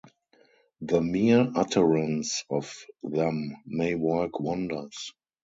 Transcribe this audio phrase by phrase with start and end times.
[0.81, 5.11] The mere utterance of them may work wonders.